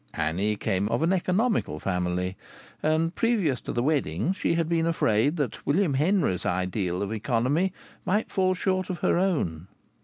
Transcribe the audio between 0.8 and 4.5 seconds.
of an economical family, and, previous to the wedding,